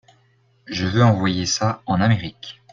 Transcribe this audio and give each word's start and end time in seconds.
Je 0.65 0.87
veux 0.87 1.03
envoyer 1.05 1.45
ça 1.45 1.83
en 1.85 2.01
Amérique. 2.01 2.63